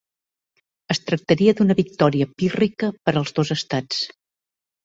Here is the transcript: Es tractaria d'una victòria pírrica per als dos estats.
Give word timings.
Es 0.95 1.01
tractaria 1.09 1.53
d'una 1.59 1.75
victòria 1.81 2.29
pírrica 2.39 2.91
per 3.05 3.15
als 3.23 3.37
dos 3.41 3.53
estats. 3.61 4.05